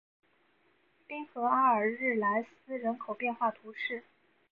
[1.07, 4.03] 滨海阿尔日莱斯人口变化图示